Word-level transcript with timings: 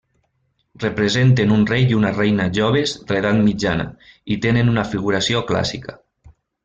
Representen 0.83 1.51
un 1.57 1.65
rei 1.71 1.85
i 1.91 1.97
una 1.97 2.11
reina 2.15 2.47
joves 2.59 2.93
de 3.11 3.17
l'edat 3.17 3.43
mitjana 3.49 3.85
i 4.37 4.39
tenen 4.47 4.73
una 4.73 4.87
figuració 4.95 5.45
clàssica. 5.53 5.97